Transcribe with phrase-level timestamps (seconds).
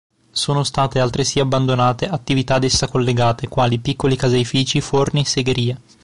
[0.31, 5.77] Sono state altresì abbandonate attività ad essa collegate quali piccoli caseifici, forni, segherie.